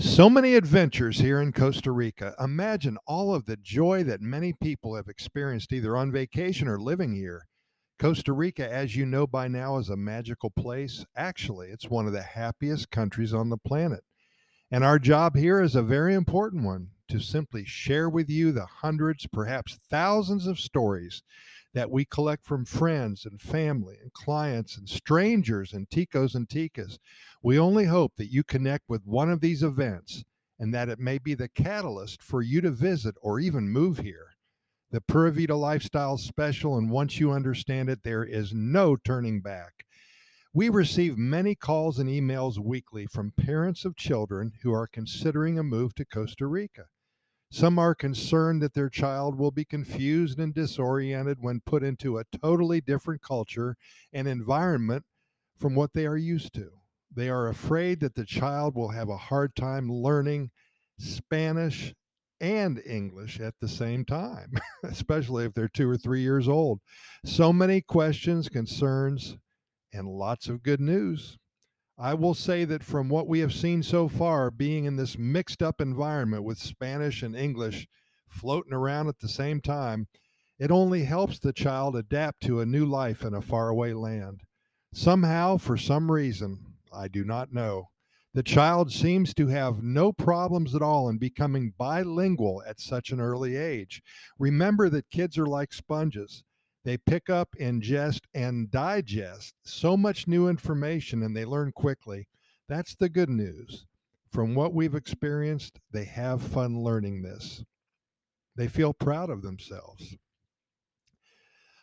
So 0.00 0.30
many 0.30 0.54
adventures 0.54 1.18
here 1.18 1.42
in 1.42 1.52
Costa 1.52 1.92
Rica. 1.92 2.34
Imagine 2.40 2.96
all 3.06 3.34
of 3.34 3.44
the 3.44 3.58
joy 3.58 4.02
that 4.04 4.22
many 4.22 4.54
people 4.54 4.96
have 4.96 5.08
experienced 5.08 5.74
either 5.74 5.94
on 5.94 6.10
vacation 6.10 6.68
or 6.68 6.80
living 6.80 7.14
here. 7.14 7.46
Costa 7.98 8.32
Rica, 8.32 8.66
as 8.66 8.96
you 8.96 9.04
know 9.04 9.26
by 9.26 9.46
now, 9.46 9.76
is 9.76 9.90
a 9.90 9.96
magical 9.98 10.48
place. 10.48 11.04
Actually, 11.14 11.68
it's 11.68 11.90
one 11.90 12.06
of 12.06 12.14
the 12.14 12.22
happiest 12.22 12.90
countries 12.90 13.34
on 13.34 13.50
the 13.50 13.58
planet. 13.58 14.00
And 14.70 14.84
our 14.84 14.98
job 14.98 15.36
here 15.36 15.60
is 15.60 15.74
a 15.74 15.82
very 15.82 16.14
important 16.14 16.64
one 16.64 16.92
to 17.08 17.20
simply 17.20 17.66
share 17.66 18.08
with 18.08 18.30
you 18.30 18.52
the 18.52 18.64
hundreds, 18.64 19.26
perhaps 19.26 19.78
thousands 19.90 20.46
of 20.46 20.58
stories 20.58 21.22
that 21.74 21.90
we 21.90 22.04
collect 22.04 22.44
from 22.44 22.64
friends 22.64 23.24
and 23.24 23.40
family 23.40 23.96
and 24.02 24.12
clients 24.12 24.76
and 24.76 24.88
strangers 24.88 25.72
and 25.72 25.88
ticos 25.88 26.34
and 26.34 26.48
ticas. 26.48 26.98
We 27.42 27.58
only 27.58 27.84
hope 27.84 28.14
that 28.16 28.32
you 28.32 28.42
connect 28.42 28.88
with 28.88 29.06
one 29.06 29.30
of 29.30 29.40
these 29.40 29.62
events 29.62 30.24
and 30.58 30.74
that 30.74 30.88
it 30.88 30.98
may 30.98 31.18
be 31.18 31.34
the 31.34 31.48
catalyst 31.48 32.22
for 32.22 32.42
you 32.42 32.60
to 32.60 32.70
visit 32.70 33.14
or 33.22 33.40
even 33.40 33.70
move 33.70 33.98
here. 33.98 34.26
The 34.90 35.00
Pura 35.00 35.30
Vida 35.30 35.54
Lifestyle 35.54 36.18
Special, 36.18 36.76
and 36.76 36.90
once 36.90 37.20
you 37.20 37.30
understand 37.30 37.88
it, 37.88 38.02
there 38.02 38.24
is 38.24 38.52
no 38.52 38.96
turning 38.96 39.40
back. 39.40 39.84
We 40.52 40.68
receive 40.68 41.16
many 41.16 41.54
calls 41.54 42.00
and 42.00 42.10
emails 42.10 42.58
weekly 42.58 43.06
from 43.06 43.32
parents 43.36 43.84
of 43.84 43.94
children 43.96 44.50
who 44.64 44.72
are 44.72 44.88
considering 44.88 45.58
a 45.58 45.62
move 45.62 45.94
to 45.94 46.04
Costa 46.04 46.48
Rica. 46.48 46.86
Some 47.52 47.78
are 47.78 47.94
concerned 47.96 48.62
that 48.62 48.74
their 48.74 48.88
child 48.88 49.36
will 49.36 49.50
be 49.50 49.64
confused 49.64 50.38
and 50.38 50.54
disoriented 50.54 51.38
when 51.40 51.60
put 51.60 51.82
into 51.82 52.18
a 52.18 52.24
totally 52.40 52.80
different 52.80 53.22
culture 53.22 53.76
and 54.12 54.28
environment 54.28 55.04
from 55.58 55.74
what 55.74 55.92
they 55.92 56.06
are 56.06 56.16
used 56.16 56.54
to. 56.54 56.70
They 57.12 57.28
are 57.28 57.48
afraid 57.48 58.00
that 58.00 58.14
the 58.14 58.24
child 58.24 58.76
will 58.76 58.90
have 58.90 59.08
a 59.08 59.16
hard 59.16 59.56
time 59.56 59.90
learning 59.90 60.50
Spanish 60.98 61.92
and 62.40 62.80
English 62.86 63.40
at 63.40 63.54
the 63.60 63.68
same 63.68 64.04
time, 64.04 64.52
especially 64.84 65.44
if 65.44 65.52
they're 65.52 65.68
two 65.68 65.90
or 65.90 65.96
three 65.96 66.22
years 66.22 66.48
old. 66.48 66.80
So 67.24 67.52
many 67.52 67.80
questions, 67.80 68.48
concerns, 68.48 69.36
and 69.92 70.06
lots 70.08 70.48
of 70.48 70.62
good 70.62 70.80
news. 70.80 71.36
I 72.02 72.14
will 72.14 72.32
say 72.32 72.64
that 72.64 72.82
from 72.82 73.10
what 73.10 73.28
we 73.28 73.40
have 73.40 73.52
seen 73.52 73.82
so 73.82 74.08
far, 74.08 74.50
being 74.50 74.86
in 74.86 74.96
this 74.96 75.18
mixed 75.18 75.62
up 75.62 75.82
environment 75.82 76.44
with 76.44 76.56
Spanish 76.56 77.22
and 77.22 77.36
English 77.36 77.86
floating 78.26 78.72
around 78.72 79.08
at 79.08 79.18
the 79.18 79.28
same 79.28 79.60
time, 79.60 80.08
it 80.58 80.70
only 80.70 81.04
helps 81.04 81.38
the 81.38 81.52
child 81.52 81.94
adapt 81.94 82.40
to 82.44 82.60
a 82.60 82.64
new 82.64 82.86
life 82.86 83.22
in 83.22 83.34
a 83.34 83.42
faraway 83.42 83.92
land. 83.92 84.40
Somehow, 84.94 85.58
for 85.58 85.76
some 85.76 86.10
reason, 86.10 86.76
I 86.90 87.06
do 87.06 87.22
not 87.22 87.52
know, 87.52 87.90
the 88.32 88.42
child 88.42 88.90
seems 88.90 89.34
to 89.34 89.48
have 89.48 89.82
no 89.82 90.10
problems 90.10 90.74
at 90.74 90.80
all 90.80 91.06
in 91.10 91.18
becoming 91.18 91.74
bilingual 91.76 92.62
at 92.66 92.80
such 92.80 93.10
an 93.10 93.20
early 93.20 93.56
age. 93.56 94.02
Remember 94.38 94.88
that 94.88 95.10
kids 95.10 95.36
are 95.36 95.46
like 95.46 95.74
sponges. 95.74 96.44
They 96.82 96.96
pick 96.96 97.28
up, 97.28 97.54
ingest, 97.60 98.20
and 98.32 98.70
digest 98.70 99.54
so 99.64 99.96
much 99.96 100.26
new 100.26 100.48
information 100.48 101.22
and 101.22 101.36
they 101.36 101.44
learn 101.44 101.72
quickly. 101.72 102.26
That's 102.68 102.94
the 102.94 103.08
good 103.08 103.28
news. 103.28 103.86
From 104.30 104.54
what 104.54 104.72
we've 104.72 104.94
experienced, 104.94 105.78
they 105.90 106.04
have 106.04 106.40
fun 106.40 106.82
learning 106.82 107.22
this. 107.22 107.64
They 108.56 108.68
feel 108.68 108.94
proud 108.94 109.28
of 109.28 109.42
themselves. 109.42 110.16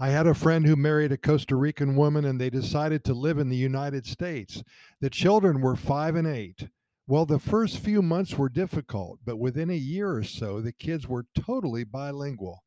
I 0.00 0.10
had 0.10 0.28
a 0.28 0.34
friend 0.34 0.64
who 0.64 0.76
married 0.76 1.10
a 1.10 1.18
Costa 1.18 1.56
Rican 1.56 1.96
woman 1.96 2.24
and 2.24 2.40
they 2.40 2.50
decided 2.50 3.04
to 3.04 3.14
live 3.14 3.38
in 3.38 3.48
the 3.48 3.56
United 3.56 4.06
States. 4.06 4.62
The 5.00 5.10
children 5.10 5.60
were 5.60 5.76
five 5.76 6.14
and 6.14 6.26
eight. 6.26 6.68
Well, 7.06 7.26
the 7.26 7.40
first 7.40 7.78
few 7.78 8.00
months 8.00 8.38
were 8.38 8.48
difficult, 8.48 9.18
but 9.24 9.38
within 9.38 9.70
a 9.70 9.74
year 9.74 10.14
or 10.14 10.22
so, 10.22 10.60
the 10.60 10.72
kids 10.72 11.08
were 11.08 11.26
totally 11.34 11.82
bilingual 11.82 12.62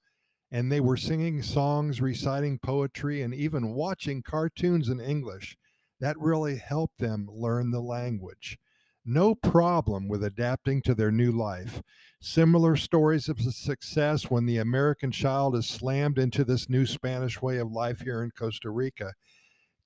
and 0.52 0.72
they 0.72 0.82
were 0.82 0.98
singing 0.98 1.42
songs, 1.42 2.02
reciting 2.02 2.60
poetry, 2.60 3.22
and 3.22 3.34
even 3.34 3.74
watching 3.74 4.22
cartoons 4.22 4.90
in 4.90 5.00
English. 5.00 5.58
That 6.00 6.20
really 6.20 6.58
helped 6.58 6.98
them 6.98 7.28
learn 7.32 7.72
the 7.72 7.82
language. 7.82 8.58
No 9.06 9.34
problem 9.34 10.08
with 10.08 10.24
adapting 10.24 10.82
to 10.84 10.94
their 10.94 11.12
new 11.12 11.32
life. 11.32 11.82
Similar 12.20 12.76
stories 12.76 13.30
of 13.30 13.42
success 13.42 14.30
when 14.30 14.46
the 14.46 14.58
American 14.58 15.12
child 15.12 15.56
is 15.56 15.68
slammed 15.68 16.20
into 16.20 16.44
this 16.44 16.70
new 16.70 16.86
Spanish 16.86 17.42
way 17.42 17.58
of 17.58 17.72
life 17.72 18.02
here 18.02 18.22
in 18.22 18.32
Costa 18.32 18.70
Rica. 18.70 19.14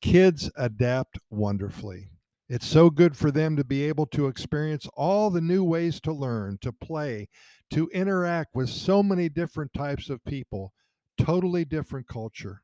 Kids 0.01 0.51
adapt 0.57 1.19
wonderfully. 1.29 2.09
It's 2.47 2.67
so 2.67 2.91
good 2.91 3.17
for 3.17 3.31
them 3.31 3.55
to 3.55 3.63
be 3.63 3.83
able 3.85 4.05
to 4.07 4.27
experience 4.27 4.87
all 4.95 5.31
the 5.31 5.41
new 5.41 5.63
ways 5.63 5.99
to 6.01 6.13
learn, 6.13 6.59
to 6.61 6.71
play, 6.71 7.27
to 7.71 7.89
interact 7.89 8.53
with 8.53 8.69
so 8.69 9.01
many 9.01 9.29
different 9.29 9.73
types 9.73 10.11
of 10.11 10.23
people, 10.25 10.71
totally 11.17 11.65
different 11.65 12.07
culture. 12.07 12.61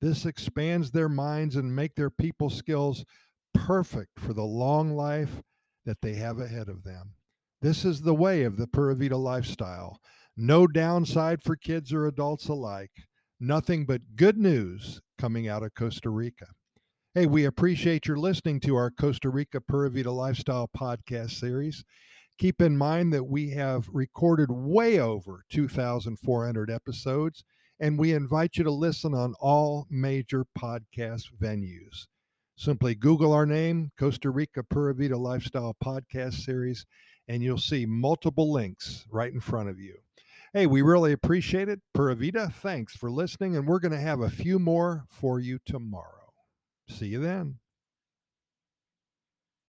This 0.00 0.24
expands 0.24 0.90
their 0.90 1.10
minds 1.10 1.56
and 1.56 1.76
make 1.76 1.94
their 1.94 2.08
people 2.10 2.48
skills 2.48 3.04
perfect 3.52 4.18
for 4.18 4.32
the 4.32 4.44
long 4.44 4.94
life 4.94 5.42
that 5.84 6.00
they 6.00 6.14
have 6.14 6.38
ahead 6.38 6.68
of 6.68 6.84
them. 6.84 7.12
This 7.60 7.84
is 7.84 8.00
the 8.00 8.14
way 8.14 8.44
of 8.44 8.56
the 8.56 8.66
Pura 8.66 8.94
Vida 8.94 9.16
lifestyle. 9.16 10.00
No 10.36 10.66
downside 10.66 11.42
for 11.42 11.56
kids 11.56 11.92
or 11.92 12.06
adults 12.06 12.48
alike. 12.48 12.92
Nothing 13.40 13.84
but 13.84 14.16
good 14.16 14.38
news 14.38 15.00
coming 15.18 15.48
out 15.48 15.62
of 15.62 15.74
Costa 15.74 16.08
Rica. 16.08 16.46
Hey, 17.14 17.24
we 17.24 17.46
appreciate 17.46 18.06
your 18.06 18.18
listening 18.18 18.60
to 18.60 18.76
our 18.76 18.90
Costa 18.90 19.30
Rica 19.30 19.62
Pura 19.62 19.88
Vida 19.88 20.10
Lifestyle 20.10 20.68
podcast 20.68 21.30
series. 21.30 21.82
Keep 22.36 22.60
in 22.60 22.76
mind 22.76 23.14
that 23.14 23.24
we 23.24 23.48
have 23.52 23.88
recorded 23.90 24.50
way 24.50 25.00
over 25.00 25.42
2,400 25.48 26.70
episodes, 26.70 27.44
and 27.80 27.98
we 27.98 28.12
invite 28.12 28.58
you 28.58 28.64
to 28.64 28.70
listen 28.70 29.14
on 29.14 29.32
all 29.40 29.86
major 29.88 30.44
podcast 30.56 31.28
venues. 31.40 32.06
Simply 32.56 32.94
Google 32.94 33.32
our 33.32 33.46
name, 33.46 33.90
Costa 33.98 34.28
Rica 34.28 34.62
Pura 34.62 34.94
Vida 34.94 35.16
Lifestyle 35.16 35.74
Podcast 35.82 36.34
Series, 36.44 36.84
and 37.26 37.42
you'll 37.42 37.56
see 37.56 37.86
multiple 37.86 38.52
links 38.52 39.06
right 39.10 39.32
in 39.32 39.40
front 39.40 39.70
of 39.70 39.80
you. 39.80 39.96
Hey, 40.52 40.66
we 40.66 40.82
really 40.82 41.12
appreciate 41.12 41.70
it. 41.70 41.80
Pura 41.94 42.14
Vida, 42.14 42.52
thanks 42.54 42.94
for 42.94 43.10
listening, 43.10 43.56
and 43.56 43.66
we're 43.66 43.80
going 43.80 43.92
to 43.92 43.98
have 43.98 44.20
a 44.20 44.28
few 44.28 44.58
more 44.58 45.06
for 45.08 45.40
you 45.40 45.58
tomorrow. 45.64 46.17
See 46.88 47.06
you 47.06 47.20
then. 47.20 47.58